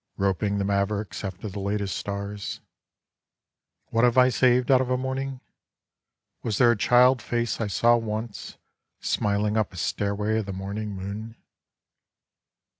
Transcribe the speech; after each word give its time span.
Roping 0.17 0.57
the 0.57 0.65
mavericks 0.65 1.23
after 1.23 1.47
the 1.47 1.59
latest 1.59 1.95
stars. 1.95 2.59
What 3.91 4.03
have 4.03 4.17
I 4.17 4.29
saved 4.29 4.71
out 4.71 4.81
of 4.81 4.89
a 4.89 4.97
morning? 4.97 5.41
Was 6.41 6.57
there 6.57 6.71
a 6.71 6.75
child 6.75 7.21
face 7.21 7.61
I 7.61 7.67
saw 7.67 7.97
once 7.97 8.57
Smiling 8.99 9.57
up 9.57 9.71
a 9.73 9.77
stairway 9.77 10.39
of 10.39 10.47
the 10.47 10.53
morning 10.53 10.95
moon? 10.95 11.35